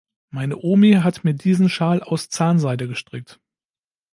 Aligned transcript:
Meine 0.31 0.57
Omi 0.57 0.93
hat 0.93 1.23
mir 1.23 1.35
diesen 1.35 1.69
Schal 1.69 2.01
aus 2.01 2.27
Zahnseide 2.27 2.87
gestrickt. 2.87 3.39